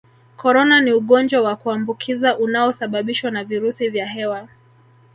Corona 0.37 0.81
ni 0.81 0.91
ugonjwa 0.93 1.41
wa 1.41 1.55
kuambukiza 1.55 2.37
unaosababishwa 2.37 3.31
na 3.31 3.43
virusi 3.43 3.89
vya 3.89 4.05
hewa 4.05 4.47